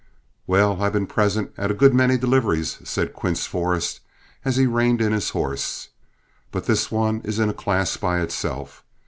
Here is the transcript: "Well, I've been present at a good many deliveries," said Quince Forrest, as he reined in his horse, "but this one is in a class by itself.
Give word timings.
"Well, 0.47 0.81
I've 0.81 0.93
been 0.93 1.05
present 1.05 1.53
at 1.59 1.69
a 1.69 1.75
good 1.75 1.93
many 1.93 2.17
deliveries," 2.17 2.79
said 2.83 3.13
Quince 3.13 3.45
Forrest, 3.45 3.99
as 4.43 4.55
he 4.57 4.65
reined 4.65 4.99
in 4.99 5.11
his 5.11 5.29
horse, 5.29 5.89
"but 6.51 6.65
this 6.65 6.91
one 6.91 7.21
is 7.23 7.37
in 7.37 7.49
a 7.49 7.53
class 7.53 7.97
by 7.97 8.21
itself. 8.21 8.83